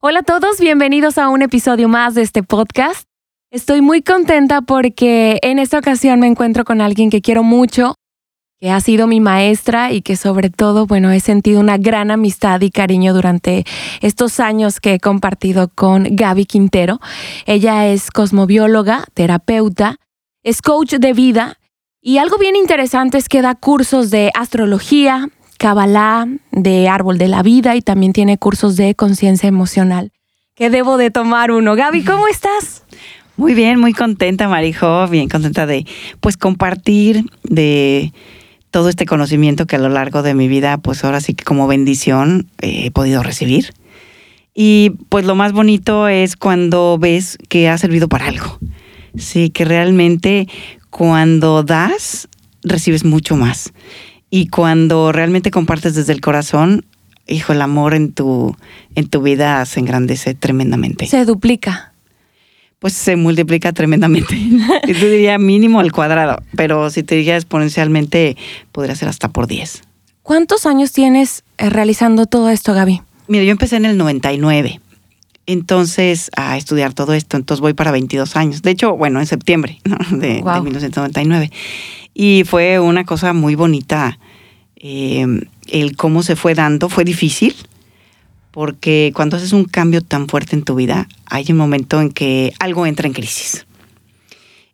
[0.00, 3.08] Hola a todos, bienvenidos a un episodio más de este podcast.
[3.50, 7.96] Estoy muy contenta porque en esta ocasión me encuentro con alguien que quiero mucho,
[8.60, 12.60] que ha sido mi maestra y que sobre todo, bueno, he sentido una gran amistad
[12.60, 13.64] y cariño durante
[14.00, 17.00] estos años que he compartido con Gaby Quintero.
[17.46, 19.96] Ella es cosmobióloga, terapeuta,
[20.44, 21.58] es coach de vida
[22.00, 25.28] y algo bien interesante es que da cursos de astrología,
[25.58, 30.12] Kabbalah, de árbol de la vida y también tiene cursos de conciencia emocional.
[30.54, 31.76] Que debo de tomar uno.
[31.76, 32.84] Gaby, ¿cómo estás?
[33.36, 35.86] Muy bien, muy contenta, Marijo, bien contenta de
[36.20, 38.12] pues compartir de
[38.70, 41.66] todo este conocimiento que a lo largo de mi vida, pues ahora sí que como
[41.66, 43.72] bendición eh, he podido recibir.
[44.54, 48.58] Y pues lo más bonito es cuando ves que ha servido para algo.
[49.16, 50.48] Sí, que realmente
[50.90, 52.28] cuando das,
[52.62, 53.72] recibes mucho más.
[54.30, 56.84] Y cuando realmente compartes desde el corazón,
[57.26, 58.56] hijo, el amor en tu,
[58.94, 61.06] en tu vida se engrandece tremendamente.
[61.06, 61.92] Se duplica.
[62.78, 64.38] Pues se multiplica tremendamente.
[64.86, 68.36] Yo diría mínimo al cuadrado, pero si te diría exponencialmente,
[68.70, 69.82] podría ser hasta por 10.
[70.22, 73.00] ¿Cuántos años tienes eh, realizando todo esto, Gaby?
[73.28, 74.80] Mira, yo empecé en el 99
[75.48, 77.38] entonces a estudiar todo esto.
[77.38, 78.62] Entonces voy para 22 años.
[78.62, 81.50] De hecho, bueno, en septiembre de, 1999.
[82.14, 84.18] Y fue una cosa muy bonita
[84.76, 86.90] em, el cómo se fue dando.
[86.90, 87.56] Fue difícil
[88.50, 92.52] porque cuando haces un cambio tan fuerte en tu vida, hay un momento en que
[92.58, 93.66] algo entra en crisis.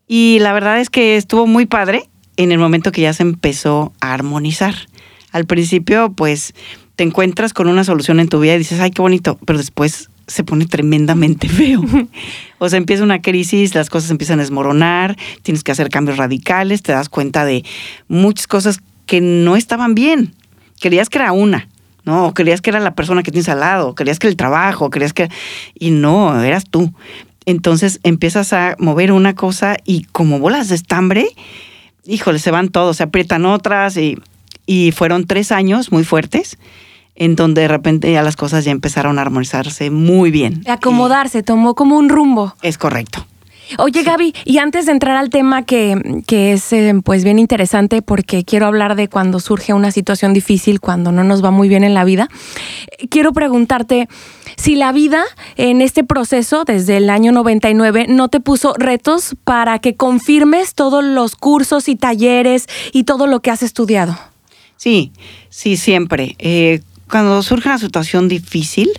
[0.09, 3.92] Y la verdad es que estuvo muy padre en el momento que ya se empezó
[4.00, 4.75] a armonizar.
[5.31, 6.53] Al principio, pues
[6.97, 10.11] te encuentras con una solución en tu vida y dices, ay, qué bonito, pero después
[10.27, 11.83] se pone tremendamente feo.
[12.58, 16.83] O sea, empieza una crisis, las cosas empiezan a desmoronar, tienes que hacer cambios radicales,
[16.83, 17.64] te das cuenta de
[18.08, 20.34] muchas cosas que no estaban bien.
[20.81, 21.69] Querías que era una,
[22.05, 22.27] ¿no?
[22.27, 24.91] O querías que era la persona que tienes al lado, o querías que el trabajo,
[24.91, 25.28] querías que...
[25.75, 26.92] Y no, eras tú.
[27.47, 31.28] Entonces empiezas a mover una cosa y como bolas de estambre,
[32.06, 34.16] híjole, se van todos, se aprietan otras y,
[34.65, 36.59] y fueron tres años muy fuertes
[37.16, 40.62] en donde de repente ya las cosas ya empezaron a armonizarse muy bien.
[40.66, 42.54] Acomodarse, tomó como un rumbo.
[42.62, 43.26] Es correcto.
[43.78, 48.03] Oye Gaby, y antes de entrar al tema que, que es eh, pues bien interesante
[48.03, 51.82] porque quiero hablar de cuando surge una situación difícil, cuando no nos va muy bien
[51.82, 52.28] en la vida,
[53.08, 54.08] quiero preguntarte
[54.56, 55.24] si la vida
[55.56, 61.03] en este proceso desde el año 99 no te puso retos para que confirmes todos
[61.03, 64.16] los cursos y talleres y todo lo que has estudiado.
[64.76, 65.12] Sí,
[65.48, 66.36] sí, siempre.
[66.38, 66.82] Eh,
[67.14, 68.91] cuando surge una situación difícil,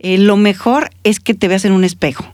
[0.00, 2.26] eh, lo mejor es que te veas en un espejo.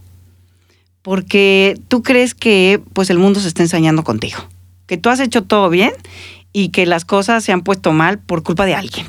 [1.02, 4.38] Porque tú crees que pues el mundo se está ensañando contigo.
[4.86, 5.92] Que tú has hecho todo bien
[6.54, 9.06] y que las cosas se han puesto mal por culpa de alguien.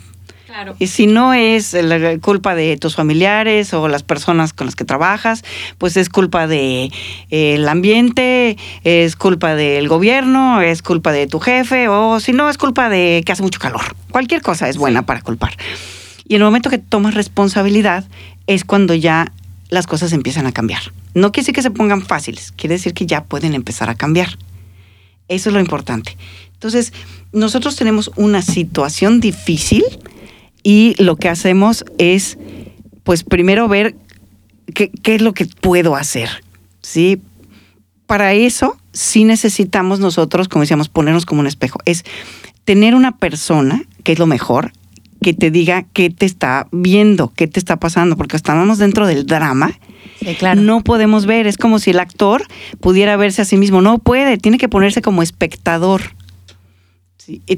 [0.80, 4.86] Y si no es la culpa de tus familiares o las personas con las que
[4.86, 5.44] trabajas,
[5.78, 6.92] pues es culpa de
[7.30, 12.50] eh, el ambiente, es culpa del gobierno, es culpa de tu jefe o si no
[12.50, 13.82] es culpa de que hace mucho calor.
[14.12, 15.56] Cualquier cosa es buena para culpar.
[16.28, 18.06] Y en el momento que tomas responsabilidad
[18.48, 19.32] es cuando ya
[19.70, 20.82] las cosas empiezan a cambiar.
[21.14, 24.38] No quiere decir que se pongan fáciles, quiere decir que ya pueden empezar a cambiar.
[25.28, 26.18] Eso es lo importante.
[26.54, 26.94] Entonces,
[27.32, 29.84] nosotros tenemos una situación difícil
[30.64, 32.38] y lo que hacemos es,
[33.04, 33.96] pues primero ver
[34.74, 36.30] qué, es lo que puedo hacer,
[36.82, 37.22] ¿sí?
[38.08, 41.80] Para eso sí necesitamos nosotros, como decíamos, ponernos como un espejo.
[41.86, 42.06] Es
[42.64, 44.72] tener una persona, que es lo mejor,
[45.22, 49.26] que te diga qué te está viendo, qué te está pasando, porque estamos dentro del
[49.26, 49.72] drama.
[50.38, 50.62] claro.
[50.62, 52.46] No podemos ver, es como si el actor
[52.80, 53.82] pudiera verse a sí mismo.
[53.82, 56.02] No puede, tiene que ponerse como espectador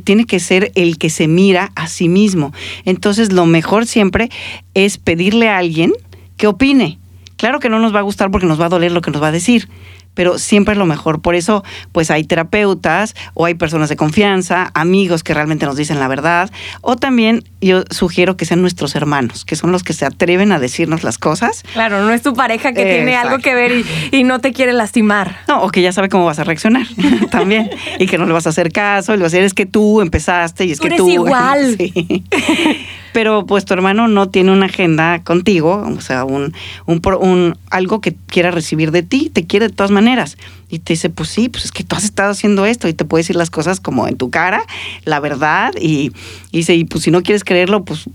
[0.04, 2.54] tiene que ser el que se mira a sí mismo.
[2.86, 4.30] Entonces, lo mejor siempre
[4.74, 5.94] es pedirle a alguien
[6.38, 7.00] que opine.
[7.38, 9.22] Claro que no nos va a gustar porque nos va a doler lo que nos
[9.22, 9.68] va a decir,
[10.14, 11.22] pero siempre es lo mejor.
[11.22, 16.00] Por eso, pues hay terapeutas o hay personas de confianza, amigos que realmente nos dicen
[16.00, 16.52] la verdad,
[16.82, 20.60] o también yo sugiero que sean nuestros hermanos, que son los que se atreven a
[20.60, 21.64] decirnos las cosas.
[21.74, 25.38] Claro, no es tu pareja que tiene algo que ver y, no te quiere lastimar.
[25.48, 26.88] No, o que ya sabe cómo vas a reaccionar
[27.32, 27.70] también,
[28.00, 29.66] y que no le vas a hacer caso, y le vas a decir, es que
[29.66, 31.10] tú empezaste y es que eres tú.
[31.10, 31.78] igual.
[33.16, 36.54] pero pues tu hermano no tiene una agenda contigo, o sea, un,
[36.86, 40.38] un, algo que quiera recibir de ti, te quiere de todas maneras.
[40.70, 43.06] Y te dice, pues sí, pues es que tú has estado haciendo esto y te
[43.06, 44.64] puede decir las cosas como en tu cara,
[45.04, 46.12] la verdad, y,
[46.52, 48.06] dice, y pues si no quieres creerlo, pues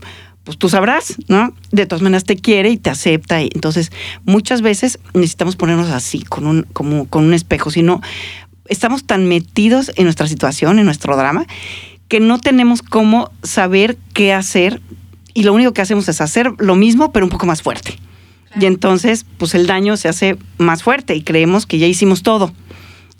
[0.43, 1.53] pues tú sabrás, ¿no?
[1.71, 3.43] De todas maneras te quiere y te acepta.
[3.43, 3.93] Y entonces,
[4.25, 8.01] muchas veces necesitamos ponernos así, con un, como, con un espejo, si no,
[8.67, 11.47] estamos tan metidos en nuestra situación, en nuestro drama,
[12.09, 14.81] que no tenemos cómo saber qué hacer
[15.35, 17.99] y lo único que hacemos es hacer lo mismo, pero un poco más fuerte.
[18.59, 22.53] Y entonces, pues el daño se hace más fuerte y creemos que ya hicimos todo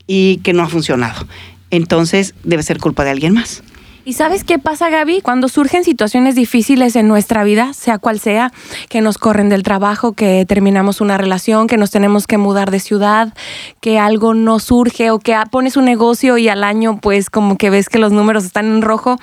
[0.07, 1.27] y que no ha funcionado.
[1.71, 3.63] Entonces, debe ser culpa de alguien más.
[4.05, 5.21] ¿Y sabes qué pasa, Gaby?
[5.21, 8.51] Cuando surgen situaciones difíciles en nuestra vida, sea cual sea,
[8.89, 12.81] que nos corren del trabajo, que terminamos una relación, que nos tenemos que mudar de
[12.81, 13.35] ciudad,
[13.81, 17.69] que algo no surge o que pones un negocio y al año pues como que
[17.69, 19.19] ves que los números están en rojo.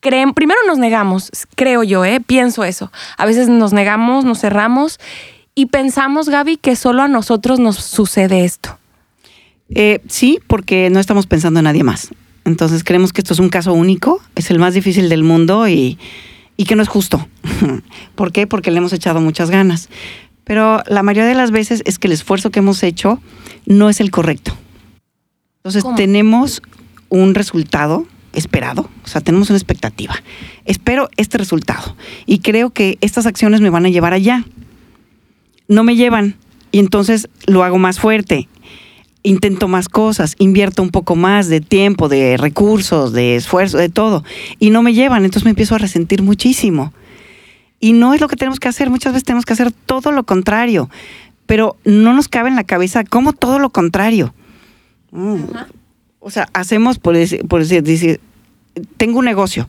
[0.00, 2.20] Creen, primero nos negamos, creo yo, ¿eh?
[2.20, 2.90] pienso eso.
[3.18, 4.98] A veces nos negamos, nos cerramos
[5.58, 8.78] y pensamos, Gaby, que solo a nosotros nos sucede esto.
[9.70, 12.10] Eh, sí, porque no estamos pensando en nadie más.
[12.44, 15.98] Entonces creemos que esto es un caso único, es el más difícil del mundo y,
[16.58, 17.26] que no es justo.
[18.14, 18.46] ¿Por qué?
[18.46, 19.88] Porque le hemos echado muchas ganas.
[20.44, 23.18] Pero la mayoría de las veces es que el esfuerzo que hemos hecho
[23.64, 24.54] no es el correcto.
[25.64, 26.60] Entonces tenemos
[27.08, 30.14] un resultado esperado, o sea, tenemos una expectativa.
[30.66, 34.44] Espero este resultado y creo que estas acciones me van a llevar allá.
[35.68, 36.36] No me llevan
[36.72, 38.48] y entonces lo hago más fuerte
[39.26, 44.22] intento más cosas, invierto un poco más de tiempo, de recursos, de esfuerzo, de todo,
[44.60, 46.92] y no me llevan, entonces me empiezo a resentir muchísimo.
[47.80, 50.24] Y no es lo que tenemos que hacer, muchas veces tenemos que hacer todo lo
[50.24, 50.88] contrario,
[51.44, 54.32] pero no nos cabe en la cabeza como todo lo contrario.
[55.10, 55.42] Mm.
[56.20, 57.16] O sea, hacemos, por
[57.48, 58.20] por decir,
[58.96, 59.68] tengo un negocio,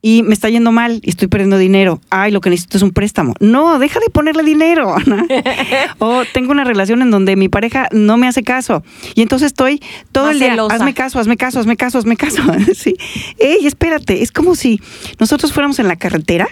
[0.00, 2.00] y me está yendo mal y estoy perdiendo dinero.
[2.10, 3.34] Ay, lo que necesito es un préstamo.
[3.40, 4.94] No, deja de ponerle dinero.
[5.98, 8.84] o tengo una relación en donde mi pareja no me hace caso.
[9.14, 12.42] Y entonces estoy todo el día, hazme caso, hazme caso, hazme caso, hazme caso.
[12.74, 12.96] sí.
[13.38, 14.80] Ey, espérate, es como si
[15.18, 16.48] nosotros fuéramos en la carretera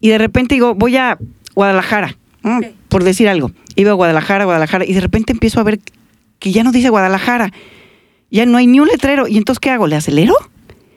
[0.00, 1.18] y de repente digo, voy a
[1.54, 2.16] Guadalajara,
[2.88, 3.50] por decir algo.
[3.76, 5.80] Iba a Guadalajara, Guadalajara, y de repente empiezo a ver
[6.38, 7.52] que ya no dice Guadalajara.
[8.30, 9.26] Ya no hay ni un letrero.
[9.26, 9.88] ¿Y entonces qué hago?
[9.88, 10.34] ¿Le acelero?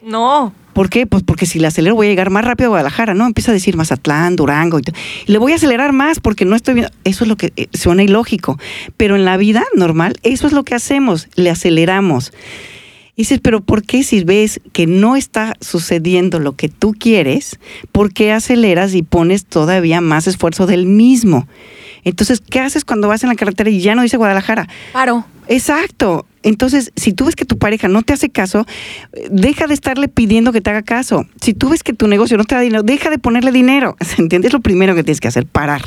[0.02, 0.52] No.
[0.74, 1.06] ¿Por qué?
[1.06, 3.26] Pues porque si le acelero voy a llegar más rápido a Guadalajara, ¿no?
[3.26, 4.82] Empieza a decir Mazatlán, Durango y,
[5.26, 6.92] y le voy a acelerar más porque no estoy viendo.
[7.04, 8.58] Eso es lo que eh, suena ilógico.
[8.96, 12.32] Pero en la vida normal, eso es lo que hacemos, le aceleramos.
[13.16, 17.60] Y dices, pero ¿por qué si ves que no está sucediendo lo que tú quieres,
[17.92, 21.46] por qué aceleras y pones todavía más esfuerzo del mismo?
[22.02, 24.68] Entonces, ¿qué haces cuando vas en la carretera y ya no dice Guadalajara?
[24.92, 25.24] Paro.
[25.48, 26.26] Exacto.
[26.42, 28.66] Entonces, si tú ves que tu pareja no te hace caso,
[29.30, 31.26] deja de estarle pidiendo que te haga caso.
[31.40, 33.96] Si tú ves que tu negocio no te da dinero, deja de ponerle dinero.
[34.00, 34.48] ¿Se entiende?
[34.48, 35.82] Es lo primero que tienes que hacer, parar.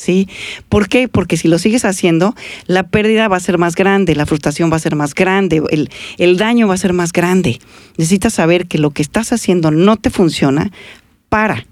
[0.00, 0.30] ¿Sí?
[0.70, 1.08] ¿Por qué?
[1.08, 4.76] Porque si lo sigues haciendo, la pérdida va a ser más grande, la frustración va
[4.76, 7.60] a ser más grande, el, el daño va a ser más grande.
[7.98, 10.70] Necesitas saber que lo que estás haciendo no te funciona,
[11.28, 11.66] para.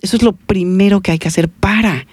[0.00, 2.06] Eso es lo primero que hay que hacer, para.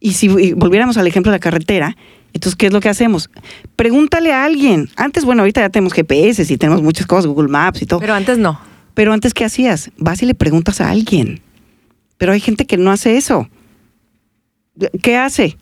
[0.00, 1.96] Y si volviéramos al ejemplo de la carretera,
[2.32, 3.30] entonces, ¿qué es lo que hacemos?
[3.76, 4.88] Pregúntale a alguien.
[4.96, 8.00] Antes, bueno, ahorita ya tenemos GPS y tenemos muchas cosas, Google Maps y todo.
[8.00, 8.60] Pero antes no.
[8.94, 9.92] Pero antes, ¿qué hacías?
[9.98, 11.42] Vas y le preguntas a alguien.
[12.18, 13.48] Pero hay gente que no hace eso.
[15.02, 15.56] ¿Qué hace?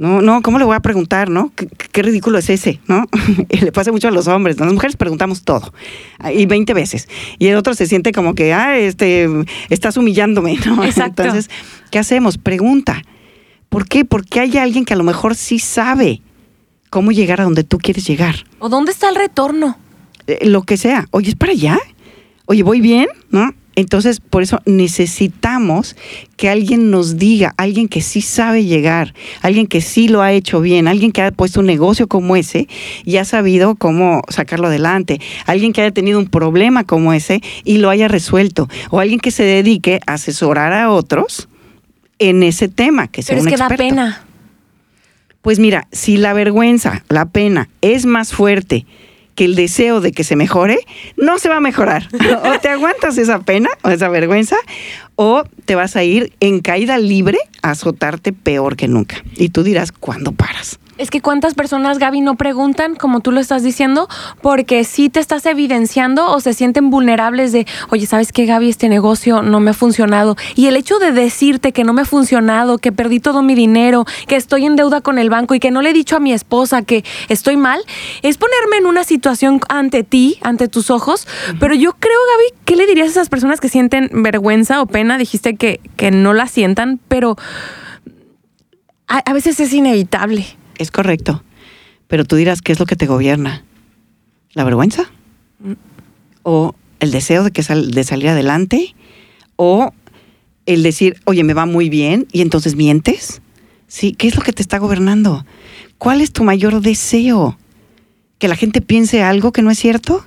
[0.00, 1.52] No, no, ¿cómo le voy a preguntar, no?
[1.54, 3.04] Qué, ridículo es ese, ¿no?
[3.50, 5.74] le pasa mucho a los hombres, Las mujeres preguntamos todo,
[6.34, 7.06] y 20 veces.
[7.38, 9.28] Y el otro se siente como que, ah, este,
[9.68, 10.82] estás humillándome, ¿no?
[10.84, 11.22] Exacto.
[11.22, 11.50] Entonces,
[11.90, 12.38] ¿qué hacemos?
[12.38, 13.02] Pregunta.
[13.68, 14.06] ¿Por qué?
[14.06, 16.22] Porque hay alguien que a lo mejor sí sabe
[16.88, 18.36] cómo llegar a donde tú quieres llegar.
[18.58, 19.78] ¿O dónde está el retorno?
[20.26, 21.06] Eh, lo que sea.
[21.10, 21.78] Oye, ¿es para allá?
[22.46, 23.06] Oye, ¿voy bien?
[23.30, 23.54] ¿No?
[23.80, 25.96] Entonces, por eso necesitamos
[26.36, 30.60] que alguien nos diga, alguien que sí sabe llegar, alguien que sí lo ha hecho
[30.60, 32.68] bien, alguien que ha puesto un negocio como ese
[33.04, 37.78] y ha sabido cómo sacarlo adelante, alguien que haya tenido un problema como ese y
[37.78, 41.48] lo haya resuelto, o alguien que se dedique a asesorar a otros
[42.18, 44.24] en ese tema, que sea Pero es que da pena.
[45.40, 48.84] Pues mira, si la vergüenza, la pena es más fuerte
[49.40, 50.80] que el deseo de que se mejore,
[51.16, 52.06] no se va a mejorar.
[52.44, 54.56] o te aguantas esa pena o esa vergüenza,
[55.16, 59.24] o te vas a ir en caída libre a azotarte peor que nunca.
[59.36, 60.78] Y tú dirás, ¿cuándo paras?
[61.00, 64.06] Es que cuántas personas, Gaby, no preguntan, como tú lo estás diciendo,
[64.42, 68.68] porque sí te estás evidenciando o se sienten vulnerables de, oye, ¿sabes qué, Gaby?
[68.68, 70.36] Este negocio no me ha funcionado.
[70.56, 74.04] Y el hecho de decirte que no me ha funcionado, que perdí todo mi dinero,
[74.28, 76.34] que estoy en deuda con el banco y que no le he dicho a mi
[76.34, 77.80] esposa que estoy mal,
[78.20, 81.26] es ponerme en una situación ante ti, ante tus ojos.
[81.58, 85.16] Pero yo creo, Gaby, ¿qué le dirías a esas personas que sienten vergüenza o pena?
[85.16, 87.36] Dijiste que, que no la sientan, pero
[89.06, 91.42] a veces es inevitable es correcto.
[92.08, 93.64] Pero tú dirás, ¿qué es lo que te gobierna?
[94.52, 95.10] ¿La vergüenza?
[96.42, 98.94] ¿O el deseo de, que de salir adelante?
[99.56, 99.92] ¿O
[100.66, 103.42] el decir, oye, me va muy bien y entonces mientes?
[103.86, 104.12] ¿Sí?
[104.12, 105.44] ¿Qué es lo que te está gobernando?
[105.98, 107.58] ¿Cuál es tu mayor deseo?
[108.38, 110.24] ¿Que la gente piense algo que no es cierto?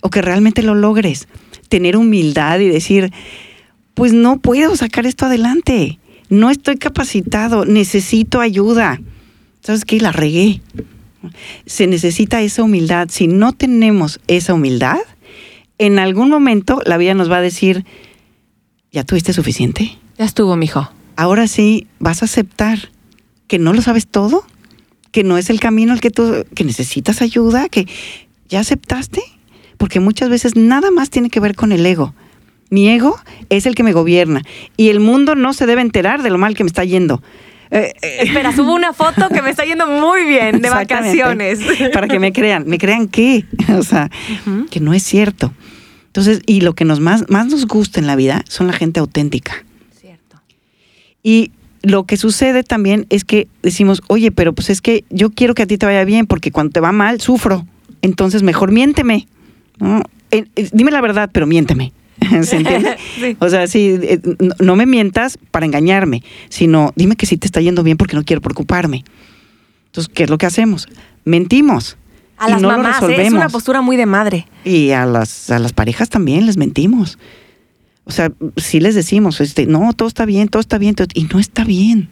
[0.00, 1.28] ¿O que realmente lo logres?
[1.68, 3.12] Tener humildad y decir,
[3.94, 9.00] pues no puedo sacar esto adelante no estoy capacitado, necesito ayuda.
[9.62, 10.00] ¿Sabes qué?
[10.00, 10.60] La regué.
[11.66, 13.08] Se necesita esa humildad.
[13.10, 14.98] Si no tenemos esa humildad,
[15.78, 17.84] en algún momento la vida nos va a decir,
[18.92, 19.98] ¿ya tuviste suficiente?
[20.18, 20.90] Ya estuvo, mijo.
[21.16, 22.90] Ahora sí, vas a aceptar
[23.46, 24.44] que no lo sabes todo,
[25.10, 27.86] que no es el camino el que tú, que necesitas ayuda, que
[28.48, 29.22] ya aceptaste,
[29.76, 32.14] porque muchas veces nada más tiene que ver con el ego.
[32.70, 34.42] Mi ego es el que me gobierna
[34.76, 37.22] y el mundo no se debe enterar de lo mal que me está yendo.
[37.70, 41.60] Eh, eh, Espera, subo una foto que me está yendo muy bien de vacaciones.
[41.92, 42.64] Para que me crean.
[42.66, 43.44] ¿Me crean qué?
[43.78, 44.10] O sea,
[44.70, 45.52] que no es cierto.
[46.06, 48.98] Entonces, y lo que nos más, más nos gusta en la vida son la gente
[48.98, 49.64] auténtica.
[49.98, 50.40] Cierto.
[51.22, 55.54] Y lo que sucede también es que decimos, oye, pero pues es que yo quiero
[55.54, 57.64] que a ti te vaya bien, porque cuando te va mal, sufro.
[58.02, 59.28] Entonces, mejor miénteme.
[60.72, 61.92] dime la verdad, pero miénteme.
[62.42, 62.96] ¿Se entiende?
[63.38, 64.20] O sea, sí, eh,
[64.58, 68.24] no me mientas para engañarme, sino dime que sí te está yendo bien porque no
[68.24, 69.04] quiero preocuparme.
[69.86, 70.88] Entonces, ¿qué es lo que hacemos?
[71.24, 71.96] Mentimos.
[72.38, 73.26] A las mamás, ¿eh?
[73.26, 74.46] es una postura muy de madre.
[74.64, 77.18] Y a las, a las parejas también les mentimos.
[78.04, 81.38] O sea, sí les decimos, este, no, todo está bien, todo está bien, y no
[81.38, 82.08] está bien.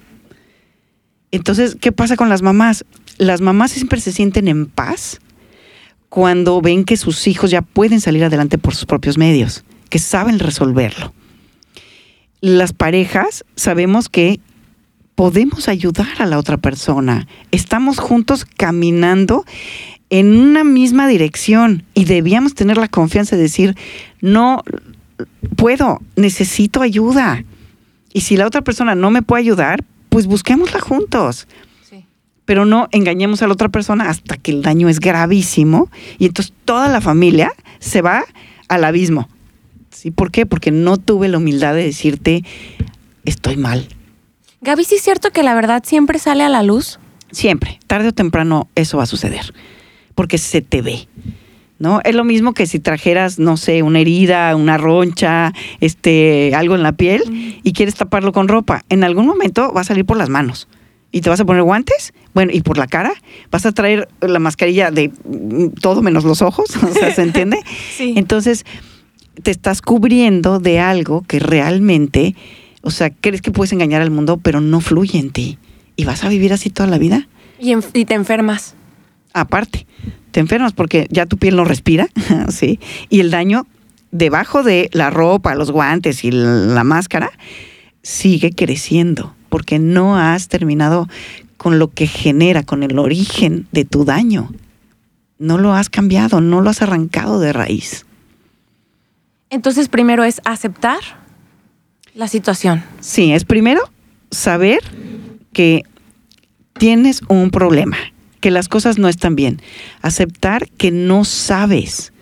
[1.30, 2.84] Entonces, ¿qué pasa con las mamás?
[3.16, 5.18] Las mamás siempre se sienten en paz
[6.10, 10.38] cuando ven que sus hijos ya pueden salir adelante por sus propios medios que saben
[10.38, 11.12] resolverlo.
[12.40, 14.40] Las parejas sabemos que
[15.14, 17.26] podemos ayudar a la otra persona.
[17.50, 19.44] Estamos juntos caminando
[20.10, 23.76] en una misma dirección y debíamos tener la confianza de decir,
[24.20, 24.62] no
[25.56, 27.44] puedo, necesito ayuda.
[28.12, 31.46] Y si la otra persona no me puede ayudar, pues busquémosla juntos.
[32.44, 36.54] Pero no engañemos a la otra persona hasta que el daño es gravísimo y entonces
[36.64, 38.24] toda la familia se va
[38.68, 39.28] al abismo.
[39.98, 40.12] ¿Sí?
[40.12, 40.46] ¿Por qué?
[40.46, 42.44] Porque no tuve la humildad de decirte,
[43.24, 43.88] estoy mal.
[44.60, 47.00] Gaby, ¿sí es cierto que la verdad siempre sale a la luz?
[47.32, 49.52] Siempre, tarde o temprano eso va a suceder,
[50.14, 51.08] porque se te ve.
[51.80, 52.00] ¿No?
[52.04, 56.84] Es lo mismo que si trajeras, no sé, una herida, una roncha, este, algo en
[56.84, 58.84] la piel y quieres taparlo con ropa.
[58.88, 60.68] En algún momento va a salir por las manos.
[61.10, 62.12] ¿Y te vas a poner guantes?
[62.34, 63.14] Bueno, ¿y por la cara?
[63.50, 66.68] ¿Vas a traer la mascarilla de mm, todo menos los ojos?
[66.82, 67.58] O sea, ¿se entiende?
[67.96, 68.14] sí.
[68.16, 68.64] Entonces,
[69.42, 72.34] te estás cubriendo de algo que realmente,
[72.82, 75.58] o sea, crees que puedes engañar al mundo, pero no fluye en ti.
[75.96, 77.28] ¿Y vas a vivir así toda la vida?
[77.58, 78.74] Y, te enfermas.
[79.32, 79.86] Aparte,
[80.30, 82.08] te enfermas porque ya tu piel no respira,
[82.48, 82.78] ¿sí?
[83.08, 83.66] Y el daño
[84.10, 87.30] debajo de la ropa, los guantes y la máscara
[88.02, 91.08] sigue creciendo porque no has terminado
[91.56, 94.50] con lo que genera, con el origen de tu daño.
[95.38, 98.06] No lo has cambiado, no lo has arrancado de raíz.
[99.50, 101.00] Entonces, primero es aceptar
[102.14, 102.84] la situación.
[103.00, 103.80] Sí, es primero
[104.30, 104.80] saber
[105.52, 105.84] que
[106.74, 107.96] tienes un problema,
[108.40, 109.60] que las cosas no están bien.
[110.02, 112.12] Aceptar que no sabes,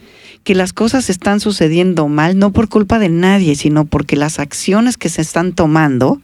[0.44, 4.96] que las cosas están sucediendo mal, no por culpa de nadie, sino porque las acciones
[4.96, 6.20] que se están tomando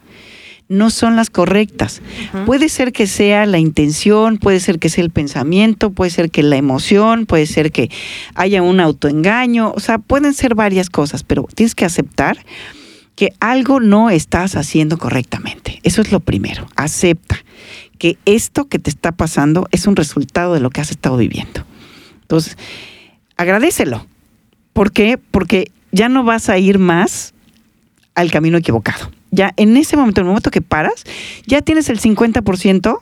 [0.73, 2.01] no son las correctas.
[2.47, 6.43] Puede ser que sea la intención, puede ser que sea el pensamiento, puede ser que
[6.43, 7.91] la emoción, puede ser que
[8.35, 12.39] haya un autoengaño, o sea, pueden ser varias cosas, pero tienes que aceptar
[13.15, 15.79] que algo no estás haciendo correctamente.
[15.83, 16.67] Eso es lo primero.
[16.75, 17.37] Acepta
[17.99, 21.65] que esto que te está pasando es un resultado de lo que has estado viviendo.
[22.23, 22.57] Entonces,
[23.37, 24.07] agradecelo.
[24.73, 25.19] ¿Por qué?
[25.19, 27.35] Porque ya no vas a ir más
[28.15, 31.05] al camino equivocado ya en ese momento, en el momento que paras,
[31.47, 33.01] ya tienes el 50%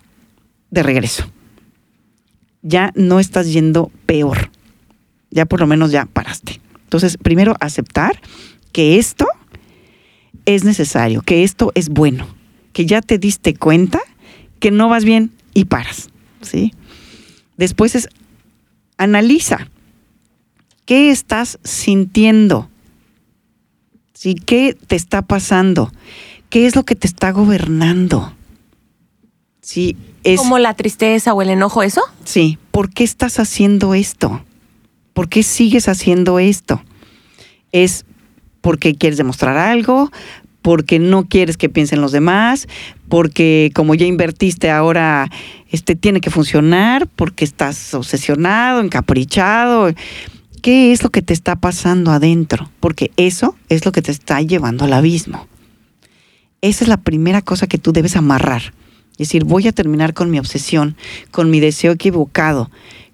[0.70, 1.30] de regreso.
[2.62, 4.50] Ya no estás yendo peor.
[5.30, 6.60] Ya por lo menos ya paraste.
[6.84, 8.20] Entonces, primero aceptar
[8.72, 9.26] que esto
[10.46, 12.26] es necesario, que esto es bueno,
[12.72, 14.00] que ya te diste cuenta
[14.60, 16.10] que no vas bien y paras,
[16.42, 16.72] ¿sí?
[17.56, 18.08] Después es
[18.98, 19.68] analiza
[20.84, 22.69] qué estás sintiendo
[24.20, 24.34] ¿sí?
[24.34, 25.90] ¿Qué te está pasando?
[26.50, 28.34] ¿Qué es lo que te está gobernando?
[29.62, 32.02] Sí, es, ¿Como la tristeza o el enojo, eso?
[32.24, 34.44] Sí, ¿por qué estás haciendo esto?
[35.14, 36.82] ¿Por qué sigues haciendo esto?
[37.72, 38.04] ¿Es
[38.60, 40.10] porque quieres demostrar algo?
[40.60, 42.68] porque no quieres que piensen los demás,
[43.08, 45.30] porque como ya invertiste ahora
[45.70, 49.90] este tiene que funcionar, porque estás obsesionado, encaprichado.
[50.62, 52.70] ¿Qué es lo que te está pasando adentro?
[52.80, 55.46] Porque eso es lo que te está llevando al abismo.
[56.60, 58.74] Esa es la primera cosa que tú debes amarrar.
[59.12, 60.96] Es decir, voy a terminar con mi obsesión,
[61.30, 62.70] con mi deseo equivocado,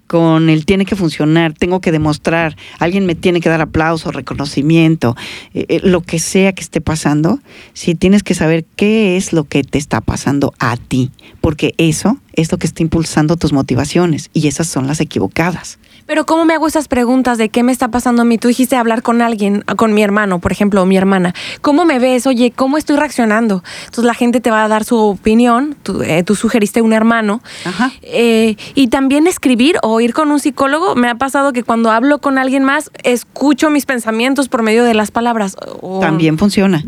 [0.07, 5.15] con el tiene que funcionar, tengo que demostrar, alguien me tiene que dar aplauso, reconocimiento,
[5.53, 7.39] eh, eh, lo que sea que esté pasando,
[7.73, 12.17] sí tienes que saber qué es lo que te está pasando a ti, porque eso
[12.33, 15.77] es lo que está impulsando tus motivaciones y esas son las equivocadas.
[16.07, 18.37] Pero ¿cómo me hago esas preguntas de qué me está pasando a mí?
[18.37, 21.35] Tú dijiste hablar con alguien, con mi hermano, por ejemplo, o mi hermana.
[21.61, 22.25] ¿Cómo me ves?
[22.25, 23.61] Oye, ¿cómo estoy reaccionando?
[23.81, 25.75] Entonces la gente te va a dar su opinión.
[25.83, 27.41] Tú, eh, tú sugeriste un hermano.
[27.65, 27.91] Ajá.
[28.03, 30.95] Eh, y también escribir o ir con un psicólogo.
[30.95, 34.93] Me ha pasado que cuando hablo con alguien más, escucho mis pensamientos por medio de
[34.93, 35.57] las palabras.
[35.81, 36.85] O- También funciona.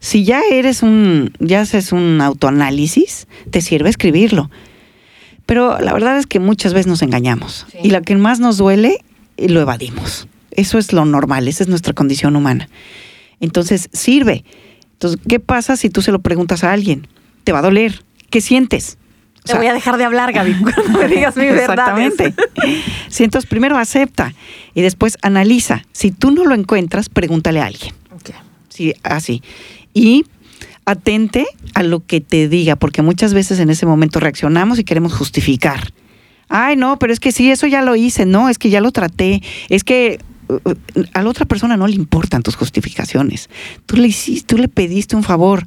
[0.00, 4.50] Si ya eres un, ya haces un autoanálisis, te sirve escribirlo.
[5.46, 7.66] Pero la verdad es que muchas veces nos engañamos.
[7.70, 7.78] Sí.
[7.82, 8.98] Y la que más nos duele,
[9.36, 10.28] eh, lo evadimos.
[10.50, 12.68] Eso es lo normal, esa es nuestra condición humana.
[13.40, 14.44] Entonces, sirve.
[14.92, 17.08] Entonces, ¿qué pasa si tú se lo preguntas a alguien?
[17.44, 18.04] Te va a doler.
[18.30, 18.98] ¿Qué sientes?
[19.44, 21.70] O Te voy a dejar de hablar, Gaby, cuando me digas mi verdad.
[21.70, 22.34] Exactamente.
[23.08, 24.32] Sí, entonces primero acepta
[24.74, 25.82] y después analiza.
[25.92, 27.94] Si tú no lo encuentras, pregúntale a alguien.
[28.68, 29.42] Sí, así.
[29.92, 30.24] Y
[30.84, 35.12] atente a lo que te diga, porque muchas veces en ese momento reaccionamos y queremos
[35.12, 35.92] justificar.
[36.48, 38.92] Ay, no, pero es que sí, eso ya lo hice, no, es que ya lo
[38.92, 40.74] traté, es que uh, uh,
[41.14, 43.48] a la otra persona no le importan tus justificaciones.
[43.86, 45.66] Tú le hiciste, tú le pediste un favor.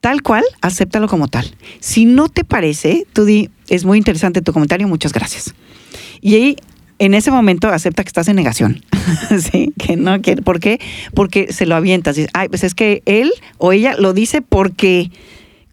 [0.00, 1.54] Tal cual, acéptalo como tal.
[1.80, 5.54] Si no te parece, tú di, es muy interesante tu comentario, muchas gracias.
[6.20, 6.56] Y ahí,
[6.98, 8.84] en ese momento, acepta que estás en negación.
[9.52, 10.42] sí, que no quiere.
[10.42, 10.80] ¿Por qué?
[11.14, 12.16] Porque se lo avientas.
[12.16, 15.10] Dices, ay, pues es que él o ella lo dice porque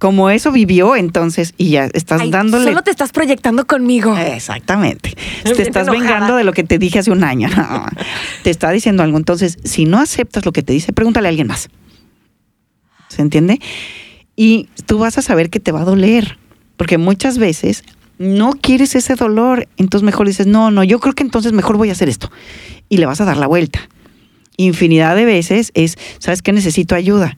[0.02, 2.66] como eso vivió, entonces, y ya estás Ay, dándole.
[2.66, 4.18] Solo te estás proyectando conmigo.
[4.18, 5.14] Exactamente.
[5.46, 5.92] Me Te estás enojada.
[6.16, 7.48] vengando de lo que te dije hace un año.
[7.56, 7.86] No,
[8.42, 9.20] te está diciendo algo.
[9.20, 11.70] Entonces, si no aceptas lo que te dice, pregúntale a alguien más.
[13.10, 13.60] ¿Se entiende?
[14.36, 16.40] Y tú vas a saber que te va a doler.
[16.78, 17.84] Porque muchas veces
[18.22, 19.68] no quieres ese dolor.
[19.78, 22.32] Entonces mejor dices, no, no, yo creo que entonces mejor voy a hacer esto.
[22.88, 23.80] Y le vas a dar la vuelta.
[24.58, 26.54] Infinidad de veces es, ¿sabes qué?
[26.54, 27.38] Necesito ayuda.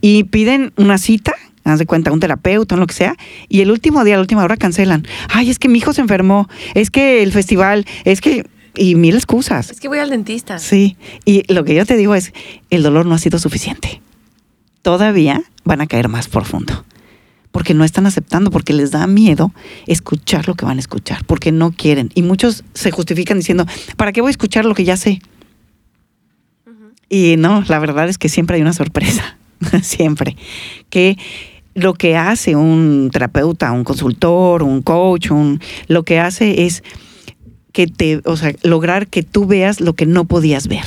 [0.00, 1.34] Y piden una cita
[1.64, 3.16] haz de cuenta, un terapeuta, lo que sea,
[3.48, 5.06] y el último día, la última hora cancelan.
[5.28, 8.46] Ay, es que mi hijo se enfermó, es que el festival, es que.
[8.74, 9.70] Y mil excusas.
[9.70, 10.58] Es que voy al dentista.
[10.58, 10.96] Sí.
[11.26, 12.32] Y lo que yo te digo es:
[12.70, 14.00] el dolor no ha sido suficiente.
[14.80, 16.82] Todavía van a caer más profundo.
[17.52, 19.52] Porque no están aceptando, porque les da miedo
[19.86, 22.10] escuchar lo que van a escuchar, porque no quieren.
[22.14, 25.20] Y muchos se justifican diciendo: ¿para qué voy a escuchar lo que ya sé?
[27.08, 29.36] Y no, la verdad es que siempre hay una sorpresa.
[29.82, 30.36] siempre.
[30.90, 31.18] Que
[31.74, 36.82] lo que hace un terapeuta, un consultor, un coach, un, lo que hace es
[37.72, 40.84] que te, o sea, lograr que tú veas lo que no podías ver.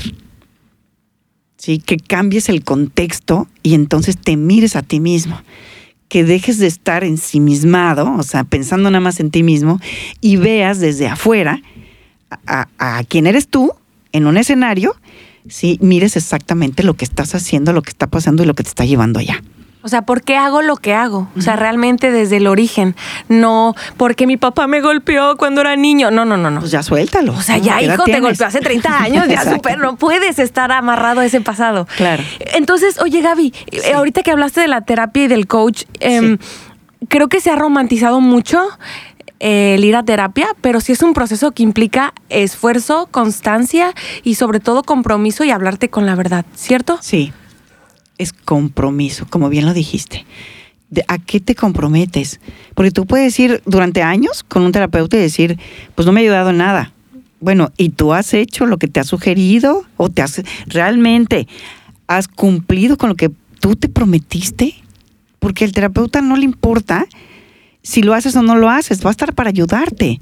[1.58, 1.80] ¿Sí?
[1.80, 5.41] Que cambies el contexto y entonces te mires a ti mismo.
[6.15, 9.82] Que dejes de estar ensimismado, o sea, pensando nada más en ti mismo,
[10.21, 11.62] y veas desde afuera
[12.47, 13.73] a, quién eres tú
[14.13, 14.95] en un escenario,
[15.49, 18.69] sí, mires exactamente lo que estás haciendo, lo que está pasando y lo que te
[18.69, 19.43] está llevando allá.
[19.86, 21.30] O sea, ¿por qué hago lo que hago?
[21.38, 22.95] O sea, realmente desde el origen.
[23.30, 26.10] No porque mi papá me golpeó cuando era niño.
[26.10, 26.60] No, no, no, no.
[26.62, 27.34] Pues ya suéltalo.
[27.34, 30.39] O sea, ya, ¿Qué edad hijo, te golpeó hace 30 años, ya super, no puedes
[30.39, 31.88] estar amarrado a ese pasado.
[31.98, 32.24] Claro.
[32.56, 33.91] Entonces, oye, Gaby, eh, Sí.
[33.91, 36.39] ahorita que hablaste de la terapia y del coach, em,
[37.08, 38.67] creo que se ha romantizado mucho
[39.39, 43.93] eh, el ir a terapia, pero sí es un proceso que implica esfuerzo, constancia
[44.24, 46.98] y sobre todo compromiso y hablarte con la verdad, ¿cierto?
[47.02, 47.34] Sí,
[48.17, 50.25] es compromiso, como bien lo dijiste.
[50.89, 52.39] ¿De ¿A qué te comprometes?
[52.73, 55.60] Porque tú puedes ir durante años con un terapeuta y decir,
[55.95, 56.93] pues no me ha ayudado en nada.
[57.39, 59.84] Bueno, ¿y tú has hecho lo que te ha sugerido?
[59.97, 61.47] ¿O te has realmente
[62.08, 64.75] has cumplido con lo que tú te prometiste?
[65.39, 67.06] Porque al terapeuta no le importa
[67.86, 70.19] si lo haces o no lo haces, va a estar para ayudarte.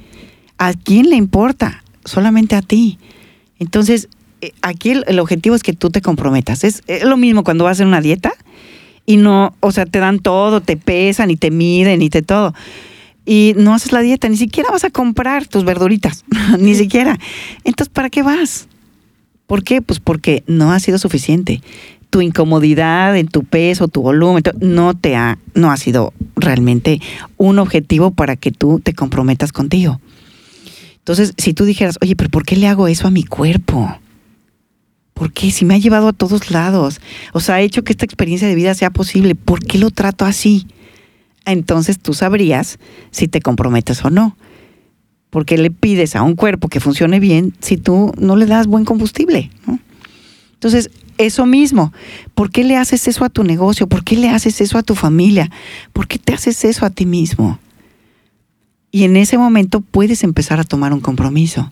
[0.57, 1.81] ¿A quién le importa?
[2.03, 2.99] Solamente a ti.
[3.57, 4.09] Entonces,
[4.61, 6.63] aquí el, el objetivo es que tú te comprometas.
[6.63, 8.33] Es, es lo mismo cuando vas a una dieta
[9.05, 12.53] y no, o sea, te dan todo, te pesan y te miden y te todo.
[13.25, 16.25] Y no haces la dieta, ni siquiera vas a comprar tus verduritas,
[16.59, 17.17] ni siquiera.
[17.63, 18.67] Entonces, ¿para qué vas?
[19.47, 19.81] ¿Por qué?
[19.81, 21.61] Pues porque no ha sido suficiente.
[22.09, 27.01] Tu incomodidad en tu peso, tu volumen, no te ha, no ha sido realmente
[27.37, 29.99] un objetivo para que tú te comprometas contigo.
[30.97, 33.97] Entonces, si tú dijeras, oye, pero ¿por qué le hago eso a mi cuerpo?
[35.13, 35.51] ¿Por qué?
[35.51, 36.99] Si me ha llevado a todos lados.
[37.33, 39.35] O sea, ha hecho que esta experiencia de vida sea posible.
[39.35, 40.67] ¿Por qué lo trato así?
[41.45, 42.79] Entonces tú sabrías
[43.11, 44.35] si te comprometes o no.
[45.29, 48.85] Porque le pides a un cuerpo que funcione bien si tú no le das buen
[48.85, 49.49] combustible.
[50.53, 51.93] Entonces, eso mismo.
[52.35, 53.87] ¿Por qué le haces eso a tu negocio?
[53.87, 55.49] ¿Por qué le haces eso a tu familia?
[55.91, 57.59] ¿Por qué te haces eso a ti mismo?
[58.91, 61.71] Y en ese momento puedes empezar a tomar un compromiso.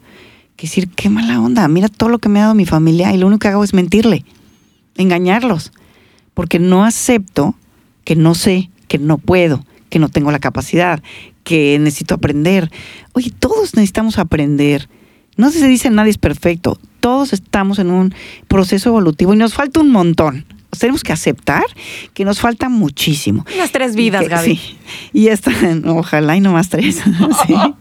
[0.62, 3.18] Que decir, qué mala onda, mira todo lo que me ha dado mi familia y
[3.18, 4.24] lo único que hago es mentirle,
[4.96, 5.72] engañarlos,
[6.36, 7.56] porque no acepto
[8.04, 11.02] que no sé, que no puedo, que no tengo la capacidad,
[11.44, 12.70] que necesito aprender.
[13.14, 14.88] Oye, todos necesitamos aprender.
[15.36, 16.78] No se dice nadie es perfecto.
[17.00, 18.14] Todos estamos en un
[18.48, 20.46] proceso evolutivo y nos falta un montón.
[20.78, 21.64] Tenemos que aceptar
[22.14, 23.48] que nos falta muchísimo.
[23.56, 24.56] Unas tres vidas, Y que- Gaby.
[24.58, 24.78] Sí.
[25.12, 25.52] Y esta,
[25.88, 27.02] ojalá y no más tres.
[27.48, 27.56] Sí.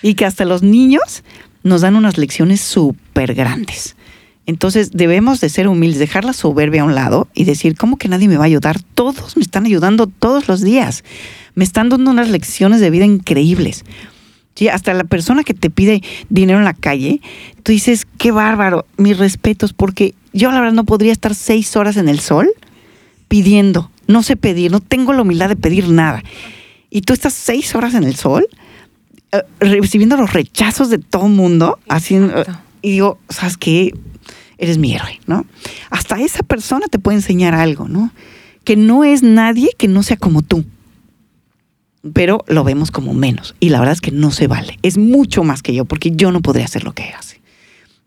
[0.00, 1.24] Y que hasta los niños
[1.68, 3.96] nos dan unas lecciones súper grandes.
[4.46, 8.08] Entonces debemos de ser humildes, dejar la soberbia a un lado y decir, ¿cómo que
[8.08, 8.80] nadie me va a ayudar?
[8.94, 11.04] Todos me están ayudando todos los días.
[11.54, 13.84] Me están dando unas lecciones de vida increíbles.
[14.54, 17.20] Sí, hasta la persona que te pide dinero en la calle,
[17.62, 21.96] tú dices, qué bárbaro, mis respetos, porque yo la verdad no podría estar seis horas
[21.98, 22.48] en el sol
[23.28, 23.90] pidiendo.
[24.06, 26.24] No sé pedir, no tengo la humildad de pedir nada.
[26.90, 28.48] Y tú estás seis horas en el sol
[29.32, 32.62] eh, recibiendo los rechazos de todo el mundo, haciendo, Exacto.
[32.80, 33.94] y digo, ¿sabes qué?
[34.56, 35.44] Eres mi héroe, ¿no?
[35.90, 38.10] Hasta esa persona te puede enseñar algo, ¿no?
[38.64, 40.64] Que no es nadie que no sea como tú.
[42.12, 43.54] Pero lo vemos como menos.
[43.60, 44.78] Y la verdad es que no se vale.
[44.82, 47.40] Es mucho más que yo, porque yo no podría hacer lo que hace.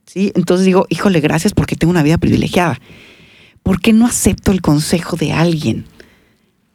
[0.05, 0.31] ¿Sí?
[0.35, 2.79] Entonces digo, híjole, gracias porque tengo una vida privilegiada.
[3.63, 5.85] ¿Por qué no acepto el consejo de alguien?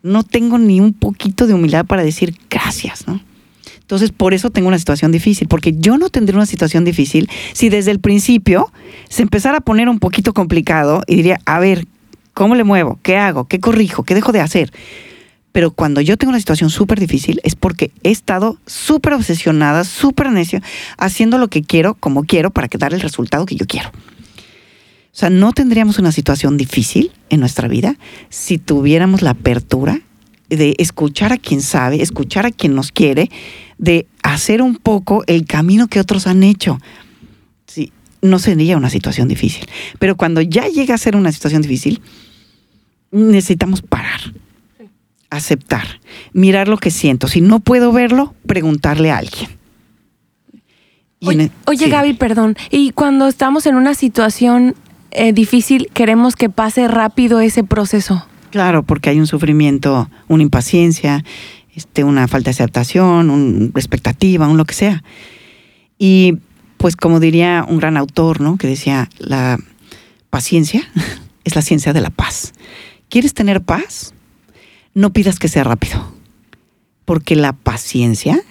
[0.03, 3.21] No tengo ni un poquito de humildad para decir gracias, ¿no?
[3.87, 7.69] Entonces, por eso tengo una situación difícil, porque yo no tendría una situación difícil si
[7.69, 8.73] desde el principio
[9.09, 11.87] se empezara a poner un poquito complicado y diría, a ver,
[12.35, 12.99] ¿cómo le muevo?
[13.05, 13.45] ¿Qué hago?
[13.45, 14.03] ¿Qué corrijo?
[14.03, 14.73] ¿Qué dejo de hacer?
[15.53, 20.33] Pero cuando yo tengo una situación súper difícil es porque he estado súper obsesionada, súper
[20.33, 20.61] necio,
[20.99, 23.91] haciendo lo que quiero, como quiero, para que dar el resultado que yo quiero.
[23.91, 23.93] O
[25.13, 27.97] sea, no tendríamos una situación difícil en nuestra vida
[28.31, 30.01] si tuviéramos la apertura
[30.49, 33.31] de escuchar a quien sabe, escuchar a quien nos quiere,
[33.79, 36.79] de hacer un poco el camino que otros han hecho.
[37.67, 39.67] Sí, no sería una situación difícil.
[39.99, 42.01] Pero cuando ya llega a ser una situación difícil,
[43.11, 44.21] necesitamos parar,
[45.31, 46.01] aceptar,
[46.33, 47.29] mirar lo que siento.
[47.29, 49.51] Si no puedo verlo, preguntarle a alguien.
[51.23, 51.91] Oye, e- oye, sí.
[51.91, 52.57] Gaby, perdón.
[52.71, 54.75] Y cuando estamos en una situación
[55.11, 58.27] eh, difícil, queremos que pase rápido ese proceso.
[58.51, 61.25] Claro, porque hay un sufrimiento, una impaciencia,
[61.77, 65.05] este, una falta de aceptación, una expectativa, un lo que sea.
[65.99, 66.39] Y
[66.79, 68.57] pues como diría un gran autor, ¿no?
[68.57, 69.59] Que decía, la
[70.31, 70.83] paciencia
[71.45, 72.55] es la ciencia de la paz.
[73.11, 74.15] ¿Quieres tener paz?
[74.95, 76.13] No pidas que sea rápido,
[77.05, 78.43] porque la paciencia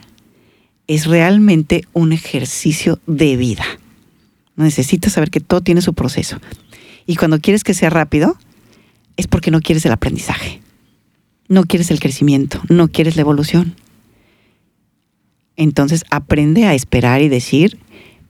[0.88, 3.65] es realmente un ejercicio de vida.
[4.55, 6.39] Necesitas saber que todo tiene su proceso.
[7.07, 8.38] Y cuando quieres que sea rápido,
[9.17, 10.61] es porque no quieres el aprendizaje.
[11.47, 13.75] No quieres el crecimiento, no quieres la evolución.
[15.55, 17.79] Entonces aprende a esperar y decir,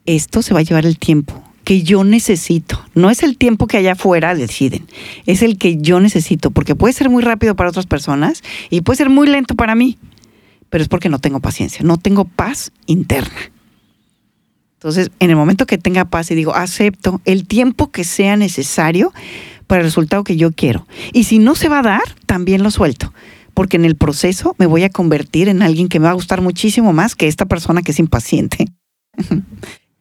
[0.06, 2.82] esto se va a llevar el tiempo que yo necesito.
[2.93, 4.86] No es el tiempo que allá afuera deciden,
[5.25, 8.97] es el que yo necesito, porque puede ser muy rápido para otras personas y puede
[8.97, 9.97] ser muy lento para mí,
[10.69, 13.51] pero es porque no tengo paciencia, no tengo paz interna.
[14.75, 19.12] Entonces, en el momento que tenga paz y digo, acepto el tiempo que sea necesario
[19.67, 20.88] para el resultado que yo quiero.
[21.13, 23.13] Y si no se va a dar, también lo suelto.
[23.54, 26.41] Porque en el proceso me voy a convertir en alguien que me va a gustar
[26.41, 28.67] muchísimo más que esta persona que es impaciente.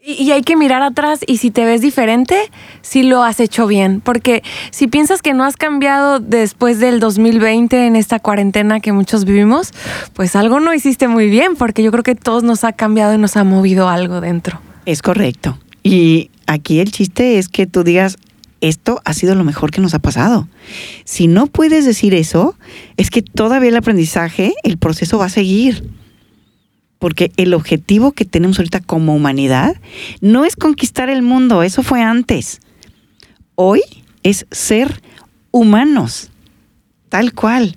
[0.06, 2.36] Y, hay que mirar atrás y si te ves diferente,
[2.82, 4.02] si lo has hecho bien.
[4.02, 9.24] Porque si piensas que no has cambiado después del 2020 en esta cuarentena que muchos
[9.24, 9.72] vivimos,
[10.12, 13.18] pues algo no hiciste muy bien, porque yo creo que todos nos ha cambiado y
[13.18, 14.60] nos ha movido algo dentro.
[14.84, 15.58] Es correcto.
[15.82, 18.18] Y aquí el chiste es que tú digas,
[18.68, 20.48] esto ha sido lo mejor que nos ha pasado.
[21.04, 22.56] Si no puedes decir eso,
[22.96, 25.90] es que todavía el aprendizaje, el proceso va a seguir.
[26.98, 29.76] Porque el objetivo que tenemos ahorita como humanidad
[30.22, 32.60] no es conquistar el mundo, eso fue antes.
[33.54, 33.82] Hoy
[34.22, 35.02] es ser
[35.50, 36.30] humanos,
[37.10, 37.76] tal cual.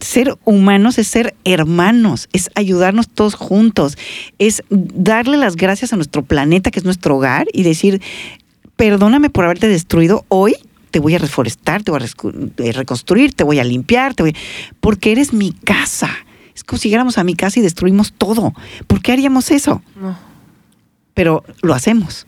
[0.00, 3.98] Ser humanos es ser hermanos, es ayudarnos todos juntos,
[4.38, 8.00] es darle las gracias a nuestro planeta, que es nuestro hogar, y decir,
[8.76, 10.56] perdóname por haberte destruido, hoy
[10.90, 14.36] te voy a reforestar, te voy a eh, reconstruir, te voy a limpiar, te voy
[14.80, 16.10] porque eres mi casa.
[16.54, 18.52] Es como si llegáramos a mi casa y destruimos todo.
[18.86, 19.82] ¿Por qué haríamos eso?
[20.00, 20.18] No.
[21.14, 22.26] Pero lo hacemos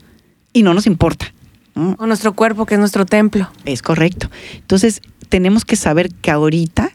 [0.51, 1.31] y no nos importa.
[1.75, 1.95] ¿no?
[1.99, 3.49] O nuestro cuerpo, que es nuestro templo.
[3.65, 4.31] Es correcto.
[4.55, 6.91] Entonces, tenemos que saber que ahorita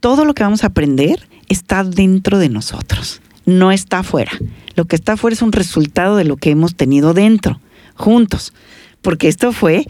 [0.00, 4.32] todo lo que vamos a aprender está dentro de nosotros, no está afuera.
[4.74, 7.60] Lo que está afuera es un resultado de lo que hemos tenido dentro,
[7.94, 8.52] juntos.
[9.02, 9.86] Porque esto fue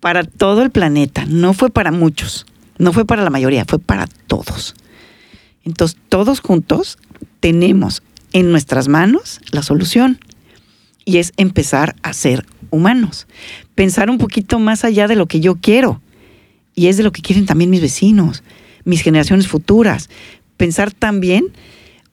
[0.00, 2.46] para todo el planeta, no fue para muchos,
[2.78, 4.74] no fue para la mayoría, fue para todos.
[5.64, 6.98] Entonces, todos juntos
[7.40, 10.18] tenemos en nuestras manos la solución
[11.04, 13.26] y es empezar a ser humanos,
[13.74, 16.00] pensar un poquito más allá de lo que yo quiero
[16.74, 18.42] y es de lo que quieren también mis vecinos,
[18.84, 20.10] mis generaciones futuras,
[20.56, 21.52] pensar también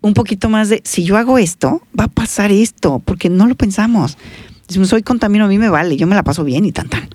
[0.02, 3.56] un poquito más de, si yo hago esto, va a pasar esto, porque no lo
[3.56, 4.18] pensamos.
[4.72, 7.10] Si soy contamino, a mí me vale, yo me la paso bien y tan tan.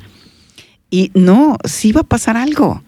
[0.90, 2.82] Y no, sí va a pasar algo.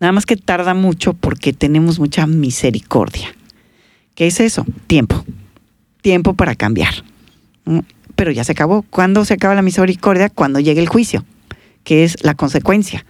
[0.00, 3.34] Nada más que tarda mucho porque tenemos mucha misericordia.
[4.14, 4.66] ¿Qué es eso?
[4.86, 5.24] Tiempo.
[6.02, 6.94] Tiempo para cambiar.
[8.14, 8.82] Pero ya se acabó.
[8.90, 10.28] ¿Cuándo se acaba la misericordia?
[10.28, 11.24] Cuando llegue el juicio,
[11.84, 13.06] que es la consecuencia.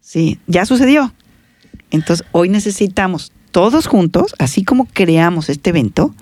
[0.00, 1.12] Sí, ya sucedió.
[1.90, 6.14] Entonces, hoy necesitamos todos juntos, así como creamos este evento,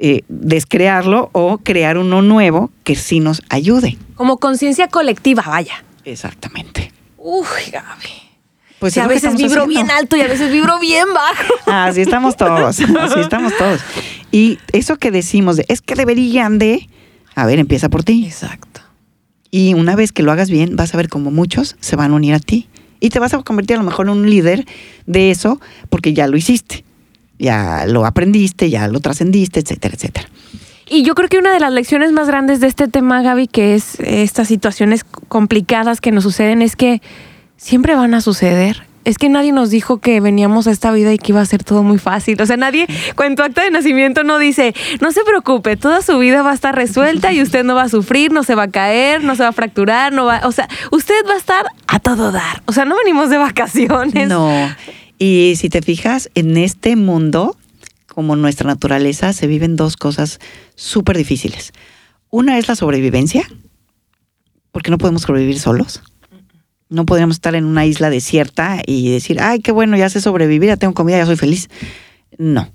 [0.00, 3.98] eh, descrearlo o crear uno nuevo que sí nos ayude.
[4.14, 5.84] Como conciencia colectiva, vaya.
[6.04, 6.92] Exactamente.
[7.16, 8.28] Uy, Gaby.
[8.78, 11.54] Pues a veces vibro bien alto y a veces vibro bien bajo.
[11.66, 13.80] Así estamos todos, así estamos todos.
[14.30, 16.88] Y eso que decimos de, es que deberían de,
[17.34, 18.24] a ver, empieza por ti.
[18.24, 18.80] Exacto.
[19.50, 22.14] Y una vez que lo hagas bien, vas a ver cómo muchos se van a
[22.14, 22.68] unir a ti.
[23.00, 24.64] Y te vas a convertir a lo mejor en un líder
[25.06, 26.84] de eso porque ya lo hiciste,
[27.38, 30.28] ya lo aprendiste, ya lo trascendiste, etcétera, etcétera.
[30.90, 33.74] Y yo creo que una de las lecciones más grandes de este tema, Gaby, que
[33.74, 37.02] es estas situaciones complicadas que nos suceden, es que
[37.56, 41.18] siempre van a suceder es que nadie nos dijo que veníamos a esta vida y
[41.18, 42.40] que iba a ser todo muy fácil.
[42.42, 46.18] O sea, nadie con tu acta de nacimiento no dice, no se preocupe, toda su
[46.18, 48.70] vida va a estar resuelta y usted no va a sufrir, no se va a
[48.70, 52.00] caer, no se va a fracturar, no va, o sea, usted va a estar a
[52.00, 52.62] todo dar.
[52.66, 54.28] O sea, no venimos de vacaciones.
[54.28, 54.50] No.
[55.18, 57.56] Y si te fijas, en este mundo,
[58.06, 60.38] como nuestra naturaleza, se viven dos cosas
[60.76, 61.72] súper difíciles.
[62.30, 63.48] Una es la sobrevivencia,
[64.70, 66.02] porque no podemos sobrevivir solos.
[66.88, 70.68] No podríamos estar en una isla desierta y decir, ay, qué bueno, ya sé sobrevivir,
[70.68, 71.68] ya tengo comida, ya soy feliz.
[72.38, 72.70] No.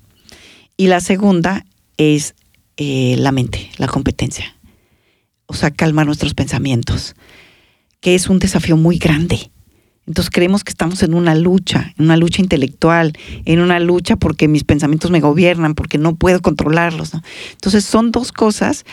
[0.76, 1.64] Y la segunda
[1.96, 2.34] es
[2.76, 4.54] eh, la mente, la competencia.
[5.46, 7.14] O sea, calmar nuestros pensamientos,
[8.00, 9.50] que es un desafío muy grande.
[10.06, 13.12] Entonces creemos que estamos en una lucha, en una lucha intelectual,
[13.44, 17.12] en una lucha porque mis pensamientos me gobiernan, porque no puedo controlarlos.
[17.52, 18.84] Entonces son dos cosas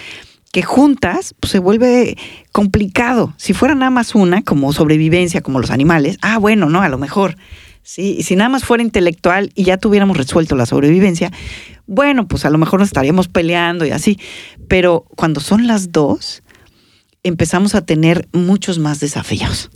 [0.51, 2.17] que juntas pues, se vuelve
[2.51, 3.33] complicado.
[3.37, 6.97] Si fuera nada más una, como sobrevivencia, como los animales, ah, bueno, no, a lo
[6.97, 7.37] mejor.
[7.83, 8.17] ¿sí?
[8.19, 11.31] Y si nada más fuera intelectual y ya tuviéramos resuelto la sobrevivencia,
[11.87, 14.19] bueno, pues a lo mejor nos estaríamos peleando y así.
[14.67, 16.43] Pero cuando son las dos,
[17.23, 19.69] empezamos a tener muchos más desafíos.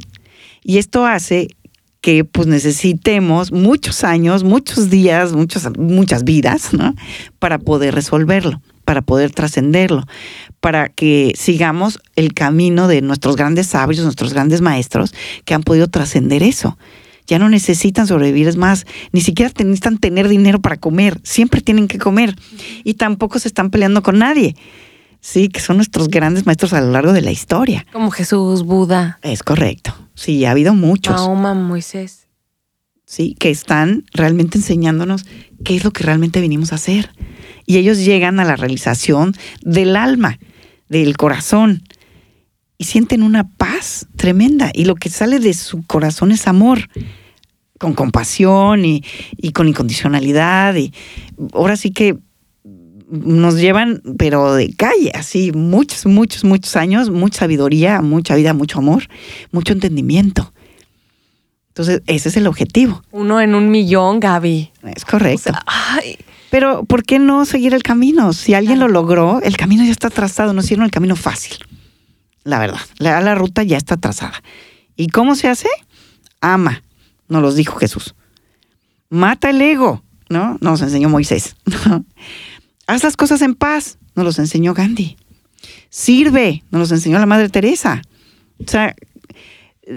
[0.67, 1.49] Y esto hace
[2.01, 6.95] que pues necesitemos muchos años, muchos días, muchos, muchas vidas, ¿no?
[7.37, 10.05] Para poder resolverlo para poder trascenderlo,
[10.61, 15.87] para que sigamos el camino de nuestros grandes sabios, nuestros grandes maestros que han podido
[15.87, 16.77] trascender eso.
[17.25, 21.97] Ya no necesitan sobrevivir, más, ni siquiera necesitan tener dinero para comer, siempre tienen que
[21.97, 22.35] comer
[22.83, 24.55] y tampoco se están peleando con nadie.
[25.25, 27.83] Sí, que son nuestros grandes maestros a lo largo de la historia.
[27.91, 29.17] Como Jesús, Buda.
[29.23, 29.91] Es correcto.
[30.13, 31.15] Sí, ha habido muchos.
[31.15, 32.27] Mahoma, Moisés.
[33.07, 35.25] Sí, que están realmente enseñándonos
[35.63, 37.09] qué es lo que realmente venimos a hacer
[37.65, 39.33] y ellos llegan a la realización
[39.63, 40.37] del alma,
[40.89, 41.81] del corazón
[42.77, 46.87] y sienten una paz tremenda y lo que sale de su corazón es amor
[47.79, 49.01] con compasión y,
[49.55, 50.93] con incondicionalidad y
[51.51, 52.15] ahora sí que
[53.09, 58.79] nos llevan pero de calle así muchos muchos muchos años mucha sabiduría mucha vida mucho
[58.79, 59.03] amor
[59.51, 60.51] mucho entendimiento
[61.69, 66.17] entonces ese es el objetivo uno en un millón Gaby es correcto ay
[66.55, 68.31] pero ¿por qué no seguir el camino?
[68.31, 71.57] Si alguien lo logró, el camino ya está trazado, no hicieron el camino fácil.
[72.45, 74.41] La verdad, la, la ruta ya está trazada.
[74.95, 75.67] ¿Y cómo se hace?
[76.39, 76.81] Ama,
[77.27, 78.15] nos los dijo Jesús.
[79.09, 80.57] Mata el ego, ¿no?
[80.61, 81.57] Nos enseñó Moisés.
[82.87, 85.17] Haz las cosas en paz, nos los enseñó Gandhi.
[85.89, 88.01] Sirve, nos los enseñó la Madre Teresa.
[88.59, 88.95] O sea,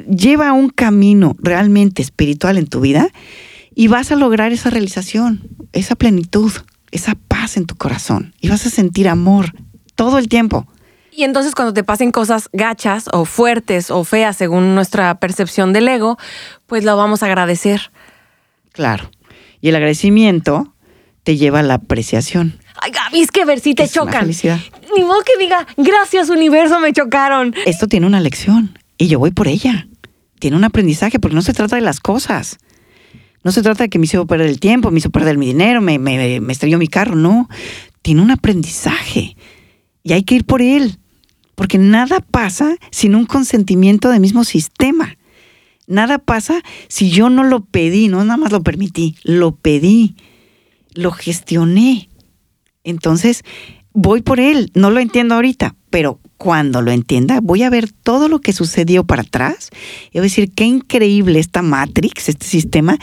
[0.09, 3.09] lleva un camino realmente espiritual en tu vida
[3.75, 6.53] y vas a lograr esa realización, esa plenitud,
[6.91, 8.35] esa paz en tu corazón.
[8.41, 9.53] Y vas a sentir amor
[9.95, 10.67] todo el tiempo.
[11.13, 15.89] Y entonces cuando te pasen cosas gachas o fuertes o feas según nuestra percepción del
[15.89, 16.17] ego,
[16.67, 17.91] pues lo vamos a agradecer.
[18.73, 19.11] Claro.
[19.61, 20.75] Y el agradecimiento
[21.25, 22.59] te lleva a la apreciación.
[22.81, 24.29] Ay, Gaby, es que ver si te chocan.
[24.29, 27.55] Ni modo que diga, gracias universo, me chocaron.
[27.67, 29.89] Esto tiene una lección y yo voy por ella.
[30.39, 32.59] Tiene un aprendizaje porque no se trata de las cosas.
[33.45, 35.81] No se trata de que me hizo perder el tiempo, me hizo perder mi dinero,
[35.81, 37.49] me, me, me estrelló mi carro, no.
[38.03, 39.37] Tiene un aprendizaje
[40.03, 40.99] y hay que ir por él,
[41.55, 45.17] porque nada pasa sin un consentimiento del mismo sistema.
[45.87, 50.17] Nada pasa si yo no lo pedí, no nada más lo permití, lo pedí.
[50.95, 52.08] lo gestioné.
[52.91, 53.45] Entonces,
[53.93, 54.71] voy por él.
[54.75, 59.05] No lo entiendo ahorita, pero cuando lo entienda, voy a ver todo lo que sucedió
[59.05, 59.71] para atrás
[60.11, 62.99] y voy a decir, qué increíble esta Matrix, este sistema,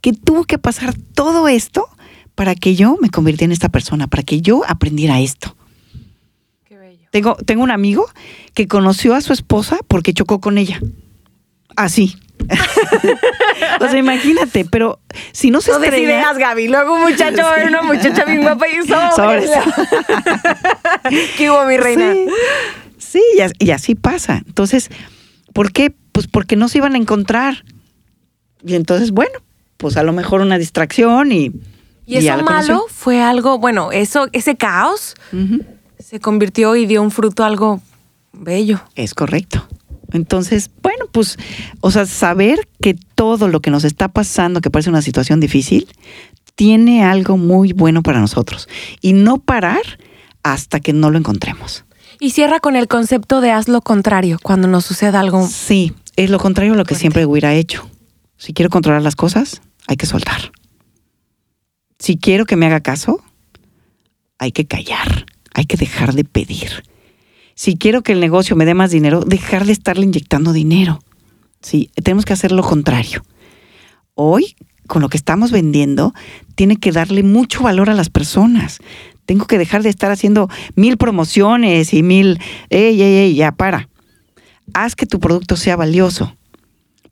[0.00, 1.88] que tuvo que pasar todo esto
[2.34, 5.56] para que yo me convirtiera en esta persona, para que yo aprendiera esto.
[6.64, 7.06] Qué bello.
[7.12, 8.06] Tengo, tengo un amigo
[8.54, 10.80] que conoció a su esposa porque chocó con ella.
[11.76, 12.16] Así.
[13.80, 15.00] o sea, imagínate, pero
[15.32, 16.02] si no se No estrella...
[16.04, 16.68] ideas, Gaby.
[16.68, 19.50] Luego un muchacho va a ver una muchacha bien guapa y sobres.
[21.36, 22.12] ¿Qué hubo, mi reina?
[22.12, 22.26] Sí,
[22.98, 24.42] sí, y, as- y así pasa.
[24.46, 24.90] Entonces,
[25.52, 25.92] ¿por qué?
[26.12, 27.64] Pues porque no se iban a encontrar.
[28.64, 29.38] Y entonces, bueno,
[29.76, 31.52] pues a lo mejor una distracción y...
[32.06, 35.14] Y eso malo fue algo, bueno, eso, ese caos
[36.00, 37.80] se convirtió y dio un fruto algo
[38.32, 38.80] bello.
[38.96, 39.64] Es correcto.
[40.12, 41.38] Entonces, bueno, pues,
[41.80, 45.88] o sea, saber que todo lo que nos está pasando, que parece una situación difícil,
[46.54, 48.68] tiene algo muy bueno para nosotros.
[49.00, 49.82] Y no parar
[50.42, 51.84] hasta que no lo encontremos.
[52.18, 55.46] Y cierra con el concepto de haz lo contrario cuando nos suceda algo.
[55.46, 57.00] Sí, es lo contrario a lo que Fuerte.
[57.00, 57.88] siempre hubiera hecho.
[58.36, 60.52] Si quiero controlar las cosas, hay que soltar.
[61.98, 63.22] Si quiero que me haga caso,
[64.38, 66.82] hay que callar, hay que dejar de pedir.
[67.60, 70.98] Si quiero que el negocio me dé más dinero, dejar de estarle inyectando dinero.
[71.60, 73.22] Sí, tenemos que hacer lo contrario.
[74.14, 76.14] Hoy, con lo que estamos vendiendo,
[76.54, 78.78] tiene que darle mucho valor a las personas.
[79.26, 83.90] Tengo que dejar de estar haciendo mil promociones y mil, ey, ey, ey, ya para
[84.72, 86.34] haz que tu producto sea valioso.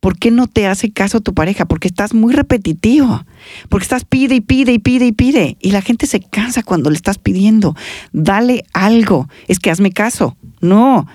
[0.00, 1.66] ¿Por qué no te hace caso tu pareja?
[1.66, 3.24] Porque estás muy repetitivo.
[3.68, 5.56] Porque estás pide y pide y pide y pide.
[5.60, 7.74] Y la gente se cansa cuando le estás pidiendo.
[8.12, 9.28] Dale algo.
[9.48, 10.36] Es que hazme caso.
[10.60, 11.06] No.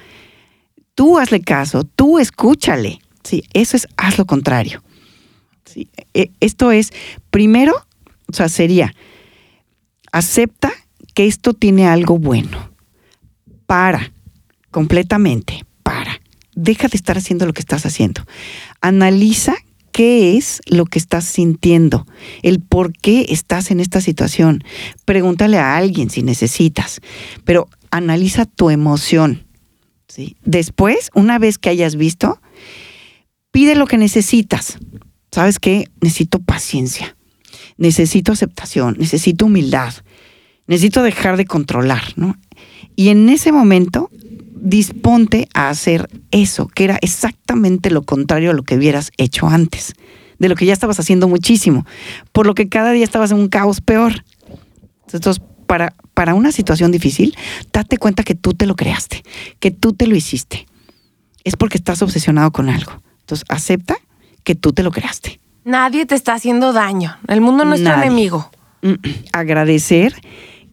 [0.95, 1.85] Tú hazle caso.
[1.85, 2.99] Tú escúchale.
[3.23, 4.83] Sí, eso es haz lo contrario.
[5.65, 6.91] Sí, e- esto es,
[7.31, 7.73] primero,
[8.27, 8.93] o sea, sería,
[10.11, 10.71] acepta
[11.13, 12.69] que esto tiene algo bueno.
[13.65, 14.11] Para,
[14.71, 15.65] completamente.
[16.55, 18.25] Deja de estar haciendo lo que estás haciendo.
[18.81, 19.55] Analiza
[19.91, 22.05] qué es lo que estás sintiendo,
[22.41, 24.63] el por qué estás en esta situación.
[25.05, 26.99] Pregúntale a alguien si necesitas,
[27.45, 29.45] pero analiza tu emoción.
[30.07, 30.35] ¿sí?
[30.43, 32.41] Después, una vez que hayas visto,
[33.51, 34.79] pide lo que necesitas.
[35.31, 35.87] ¿Sabes qué?
[36.01, 37.15] Necesito paciencia,
[37.77, 39.93] necesito aceptación, necesito humildad,
[40.67, 42.37] necesito dejar de controlar, ¿no?
[42.95, 44.11] Y en ese momento,
[44.63, 49.93] disponte a hacer eso, que era exactamente lo contrario a lo que hubieras hecho antes,
[50.39, 51.85] de lo que ya estabas haciendo muchísimo,
[52.31, 54.23] por lo que cada día estabas en un caos peor.
[55.11, 57.35] Entonces, para, para una situación difícil,
[57.71, 59.23] date cuenta que tú te lo creaste,
[59.59, 60.65] que tú te lo hiciste.
[61.43, 62.93] Es porque estás obsesionado con algo.
[63.19, 63.97] Entonces, acepta
[64.43, 65.39] que tú te lo creaste.
[65.65, 67.17] Nadie te está haciendo daño.
[67.27, 68.49] El mundo no es tu enemigo.
[68.81, 68.95] Mm,
[69.33, 70.15] Agradecer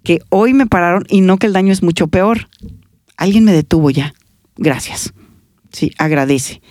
[0.05, 2.49] que hoy me pararon y no que el daño es mucho peor.
[3.21, 4.15] Alguien me detuvo ya.
[4.57, 5.13] Gracias.
[5.71, 6.63] Sí, agradece.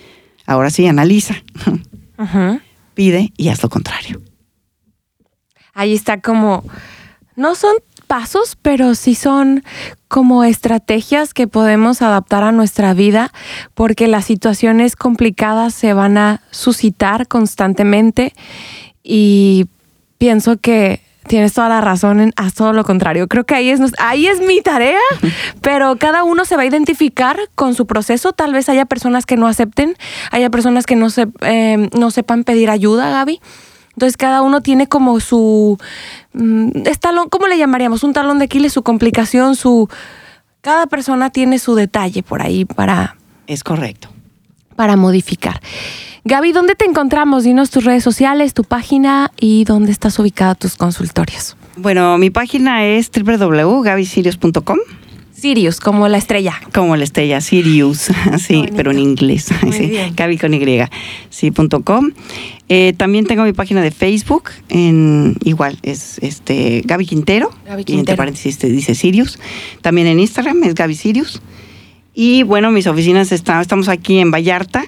[0.47, 1.35] Ahora sí, analiza,
[2.17, 2.59] Ujú.
[2.95, 4.19] pide y haz lo contrario.
[5.75, 6.63] Ahí está como,
[7.35, 7.75] no son
[8.07, 9.63] pasos, pero sí son
[10.07, 13.31] como estrategias que podemos adaptar a nuestra vida
[13.75, 18.33] porque las situaciones complicadas se van a suscitar constantemente
[19.03, 19.67] y
[20.17, 23.27] pienso que tienes toda la razón en haz todo lo contrario.
[23.27, 24.99] Creo que ahí es, ahí es mi tarea,
[25.61, 28.33] pero cada uno se va a identificar con su proceso.
[28.33, 29.95] Tal vez haya personas que no acepten,
[30.31, 33.39] haya personas que no, se, eh, no sepan pedir ayuda, Gaby.
[33.93, 35.77] Entonces cada uno tiene como su
[36.33, 38.03] mm, es talón, ¿cómo le llamaríamos?
[38.03, 39.87] Un talón de Aquiles, su complicación, su
[40.61, 44.09] cada persona tiene su detalle por ahí para, Es correcto.
[44.79, 45.59] Para modificar.
[46.23, 47.43] Gaby, ¿dónde te encontramos?
[47.43, 51.57] Dinos tus redes sociales, tu página y dónde estás ubicada tus consultorios.
[51.75, 54.77] Bueno, mi página es www.gabisirius.com,
[55.33, 56.53] Sirius, como la estrella.
[56.73, 58.07] como la estrella Sirius,
[58.39, 59.49] sí, pero en inglés.
[59.63, 60.15] Muy sí, bien.
[60.15, 60.79] Gaby con Y,
[61.29, 62.11] sí, punto com.
[62.69, 67.81] Eh, también tengo mi página de Facebook, en igual, es este Gaby Quintero, Gaby y
[67.81, 68.15] entre Quintero.
[68.17, 69.39] paréntesis te dice Sirius.
[69.81, 71.41] También en Instagram es Gaby Sirius.
[72.13, 74.83] Y bueno, mis oficinas están, estamos aquí en Vallarta,